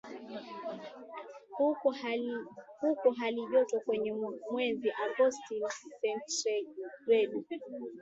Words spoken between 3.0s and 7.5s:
halijoto kwenye mwezi Agosti ni sentigredi